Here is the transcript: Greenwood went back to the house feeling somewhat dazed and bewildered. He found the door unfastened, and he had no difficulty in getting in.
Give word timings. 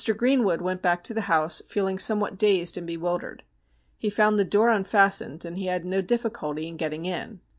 Greenwood 0.17 0.63
went 0.63 0.81
back 0.81 1.03
to 1.03 1.13
the 1.13 1.21
house 1.29 1.61
feeling 1.67 1.99
somewhat 1.99 2.35
dazed 2.35 2.75
and 2.75 2.87
bewildered. 2.87 3.43
He 3.99 4.09
found 4.09 4.39
the 4.39 4.43
door 4.43 4.69
unfastened, 4.69 5.45
and 5.45 5.59
he 5.59 5.67
had 5.67 5.85
no 5.85 6.01
difficulty 6.01 6.67
in 6.67 6.75
getting 6.77 7.05
in. 7.05 7.39